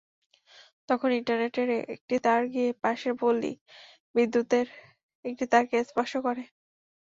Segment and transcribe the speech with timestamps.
[0.89, 3.51] তখন ইন্টারনেটের একটি তার গিয়ে পাশের পল্লী
[4.15, 4.67] বিদ্যুতের
[5.25, 6.43] একটি তারকে স্পর্শ করে।